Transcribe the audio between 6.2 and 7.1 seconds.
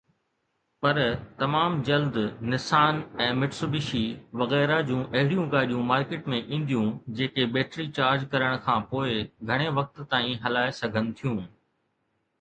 ۾ اينديون